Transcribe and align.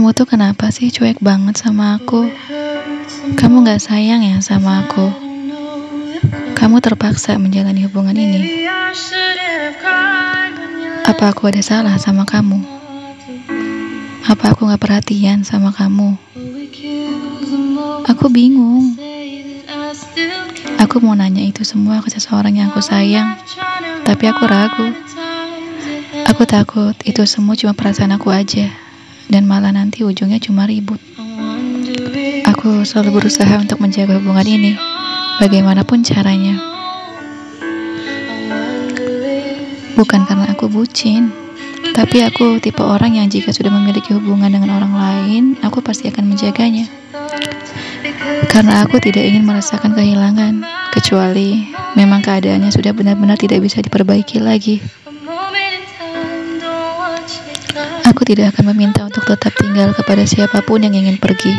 Kamu 0.00 0.16
tuh 0.16 0.24
kenapa 0.24 0.72
sih 0.72 0.88
cuek 0.88 1.20
banget 1.20 1.60
sama 1.60 2.00
aku? 2.00 2.24
Kamu 3.36 3.68
gak 3.68 3.84
sayang 3.84 4.24
ya 4.24 4.40
sama 4.40 4.88
aku? 4.88 5.12
Kamu 6.56 6.80
terpaksa 6.80 7.36
menjalani 7.36 7.84
hubungan 7.84 8.16
ini. 8.16 8.64
Apa 11.04 11.36
aku 11.36 11.52
ada 11.52 11.60
salah 11.60 12.00
sama 12.00 12.24
kamu? 12.24 12.64
Apa 14.24 14.56
aku 14.56 14.72
gak 14.72 14.80
perhatian 14.80 15.44
sama 15.44 15.68
kamu? 15.68 16.16
Aku 18.08 18.32
bingung. 18.32 18.96
Aku 20.80 21.04
mau 21.04 21.12
nanya 21.12 21.44
itu 21.44 21.60
semua 21.60 22.00
ke 22.00 22.08
seseorang 22.08 22.56
yang 22.56 22.72
aku 22.72 22.80
sayang, 22.80 23.36
tapi 24.08 24.32
aku 24.32 24.48
ragu. 24.48 24.96
Aku 26.32 26.48
takut 26.48 26.96
itu 27.04 27.20
semua 27.28 27.52
cuma 27.52 27.76
perasaan 27.76 28.16
aku 28.16 28.32
aja 28.32 28.79
dan 29.30 29.46
malah 29.46 29.70
nanti 29.70 30.02
ujungnya 30.02 30.42
cuma 30.42 30.66
ribut. 30.66 30.98
Aku 32.50 32.82
selalu 32.82 33.22
berusaha 33.22 33.56
untuk 33.62 33.78
menjaga 33.78 34.18
hubungan 34.18 34.44
ini, 34.44 34.74
bagaimanapun 35.38 36.02
caranya. 36.02 36.58
Bukan 39.94 40.26
karena 40.26 40.50
aku 40.50 40.66
bucin, 40.66 41.30
tapi 41.94 42.26
aku 42.26 42.58
tipe 42.58 42.82
orang 42.82 43.16
yang 43.16 43.30
jika 43.30 43.54
sudah 43.54 43.70
memiliki 43.70 44.12
hubungan 44.12 44.50
dengan 44.50 44.82
orang 44.82 44.92
lain, 44.92 45.44
aku 45.62 45.78
pasti 45.80 46.10
akan 46.10 46.26
menjaganya. 46.34 46.90
Karena 48.50 48.82
aku 48.82 48.98
tidak 48.98 49.24
ingin 49.24 49.46
merasakan 49.46 49.94
kehilangan, 49.94 50.66
kecuali 50.90 51.70
memang 51.94 52.20
keadaannya 52.20 52.68
sudah 52.74 52.90
benar-benar 52.90 53.38
tidak 53.38 53.62
bisa 53.62 53.78
diperbaiki 53.80 54.42
lagi. 54.42 54.99
Aku 58.10 58.26
tidak 58.26 58.56
akan 58.56 58.74
meminta 58.74 59.06
untuk 59.06 59.22
tetap 59.24 59.54
tinggal 59.56 59.94
kepada 59.94 60.26
siapa 60.26 60.60
pun 60.66 60.82
yang 60.82 60.92
ingin 60.92 61.16
pergi. 61.16 61.54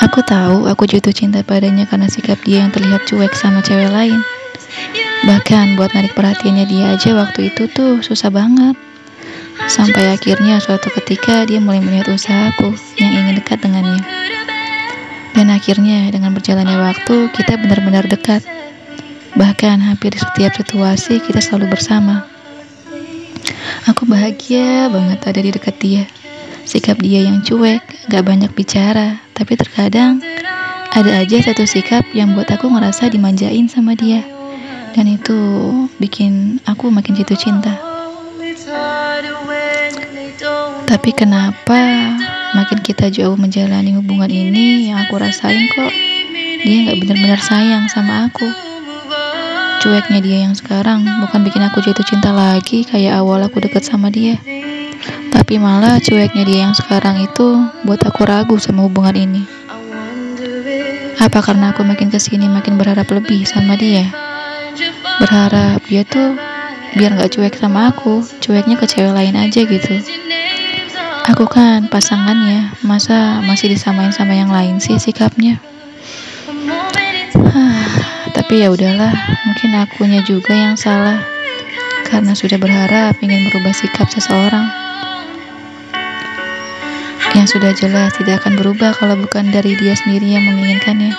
Aku 0.00 0.24
tahu 0.24 0.64
aku 0.66 0.88
jatuh 0.88 1.12
cinta 1.12 1.44
padanya 1.44 1.84
karena 1.84 2.08
sikap 2.08 2.40
dia 2.42 2.64
yang 2.64 2.72
terlihat 2.72 3.04
cuek 3.04 3.36
sama 3.36 3.60
cewek 3.60 3.92
lain. 3.92 4.18
Bahkan 5.28 5.76
buat 5.76 5.92
narik 5.92 6.16
perhatiannya 6.16 6.64
dia 6.64 6.96
aja 6.96 7.12
waktu 7.12 7.52
itu 7.52 7.68
tuh 7.68 8.00
susah 8.00 8.32
banget. 8.32 8.72
Sampai 9.68 10.08
akhirnya 10.16 10.56
suatu 10.56 10.88
ketika 10.88 11.44
dia 11.44 11.60
mulai 11.60 11.84
melihat 11.84 12.16
usahaku 12.16 12.72
yang 12.96 13.12
ingin 13.12 13.36
dekat 13.36 13.60
dengannya. 13.60 14.00
Dan 15.36 15.52
akhirnya 15.52 16.08
dengan 16.08 16.32
berjalannya 16.32 16.80
waktu 16.80 17.28
kita 17.36 17.60
benar-benar 17.60 18.08
dekat. 18.08 18.40
Bahkan 19.36 19.84
hampir 19.84 20.16
di 20.16 20.20
setiap 20.24 20.56
situasi 20.56 21.20
kita 21.20 21.44
selalu 21.44 21.76
bersama. 21.76 22.24
Aku 23.88 24.04
bahagia 24.04 24.92
banget 24.92 25.24
ada 25.24 25.40
di 25.40 25.50
dekat 25.56 25.76
dia. 25.80 26.04
Sikap 26.68 27.00
dia 27.00 27.24
yang 27.24 27.40
cuek, 27.40 27.80
gak 28.12 28.24
banyak 28.28 28.52
bicara, 28.52 29.24
tapi 29.32 29.56
terkadang 29.56 30.20
ada 30.92 31.24
aja 31.24 31.40
satu 31.40 31.64
sikap 31.64 32.04
yang 32.12 32.36
buat 32.36 32.50
aku 32.52 32.68
ngerasa 32.68 33.08
dimanjain 33.08 33.72
sama 33.72 33.96
dia. 33.96 34.20
Dan 34.92 35.08
itu 35.08 35.38
bikin 35.96 36.60
aku 36.68 36.92
makin 36.92 37.16
jatuh 37.16 37.38
cinta. 37.38 37.72
Tapi 40.84 41.10
kenapa 41.16 41.80
makin 42.52 42.82
kita 42.84 43.08
jauh 43.08 43.38
menjalani 43.38 43.96
hubungan 43.96 44.28
ini 44.28 44.90
yang 44.90 45.00
aku 45.06 45.16
rasain 45.16 45.70
kok 45.72 45.94
dia 46.60 46.92
gak 46.92 46.98
benar-benar 47.00 47.40
sayang 47.40 47.88
sama 47.88 48.28
aku. 48.28 48.69
Cueknya 49.80 50.20
dia 50.20 50.38
yang 50.44 50.52
sekarang 50.52 51.08
bukan 51.24 51.40
bikin 51.40 51.64
aku 51.64 51.80
jatuh 51.80 52.04
cinta 52.04 52.36
lagi 52.36 52.84
kayak 52.84 53.16
awal 53.16 53.40
aku 53.40 53.64
deket 53.64 53.80
sama 53.80 54.12
dia. 54.12 54.36
Tapi 55.32 55.56
malah 55.56 55.96
cueknya 55.96 56.44
dia 56.44 56.68
yang 56.68 56.76
sekarang 56.76 57.24
itu 57.24 57.64
buat 57.88 58.04
aku 58.04 58.28
ragu 58.28 58.60
sama 58.60 58.84
hubungan 58.84 59.16
ini. 59.16 59.42
Apa 61.16 61.40
karena 61.40 61.72
aku 61.72 61.80
makin 61.80 62.12
ke 62.12 62.20
sini 62.20 62.44
makin 62.44 62.76
berharap 62.76 63.08
lebih 63.08 63.48
sama 63.48 63.72
dia? 63.80 64.04
Berharap 65.16 65.80
dia 65.88 66.04
tuh 66.04 66.36
biar 67.00 67.16
gak 67.16 67.40
cuek 67.40 67.56
sama 67.56 67.88
aku, 67.88 68.20
cueknya 68.44 68.76
ke 68.76 68.84
cewek 68.84 69.16
lain 69.16 69.32
aja 69.32 69.64
gitu. 69.64 69.94
Aku 71.32 71.48
kan 71.48 71.88
pasangannya, 71.88 72.76
masa 72.84 73.40
masih 73.48 73.72
disamain 73.72 74.12
sama 74.12 74.36
yang 74.36 74.52
lain 74.52 74.76
sih 74.76 75.00
sikapnya? 75.00 75.56
Tapi 78.30 78.66
ya 78.66 78.74
udahlah, 78.74 79.14
mungkin 79.60 79.76
akunya 79.76 80.24
juga 80.24 80.56
yang 80.56 80.72
salah 80.72 81.20
karena 82.08 82.32
sudah 82.32 82.56
berharap 82.56 83.12
ingin 83.20 83.44
merubah 83.44 83.76
sikap 83.76 84.08
seseorang 84.08 84.64
yang 87.36 87.44
sudah 87.44 87.68
jelas 87.76 88.08
tidak 88.16 88.40
akan 88.40 88.56
berubah 88.56 88.96
kalau 88.96 89.20
bukan 89.20 89.52
dari 89.52 89.76
dia 89.76 89.92
sendiri 89.92 90.32
yang 90.32 90.48
menginginkannya. 90.48 91.12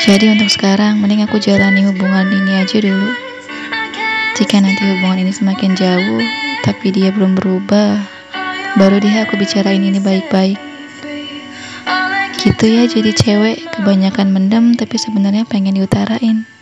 Jadi 0.00 0.32
untuk 0.32 0.48
sekarang 0.48 0.96
mending 0.96 1.28
aku 1.28 1.36
jalani 1.36 1.84
hubungan 1.84 2.24
ini 2.32 2.64
aja 2.64 2.80
dulu. 2.80 3.12
Jika 4.40 4.56
nanti 4.56 4.80
hubungan 4.96 5.28
ini 5.28 5.36
semakin 5.36 5.76
jauh 5.76 6.24
tapi 6.64 6.88
dia 6.88 7.12
belum 7.12 7.36
berubah, 7.36 8.00
baru 8.80 8.96
deh 8.96 9.28
aku 9.28 9.36
bicarain 9.36 9.84
ini 9.84 10.00
baik-baik. 10.00 10.56
Gitu 12.36 12.64
ya 12.68 12.84
jadi 12.84 13.10
cewek 13.16 13.56
kebanyakan 13.80 14.28
mendem 14.32 14.76
tapi 14.76 14.96
sebenarnya 15.00 15.48
pengen 15.48 15.76
diutarain. 15.76 16.55